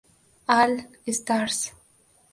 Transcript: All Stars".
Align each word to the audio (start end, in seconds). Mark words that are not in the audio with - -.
All 0.49 0.79
Stars". 1.05 1.71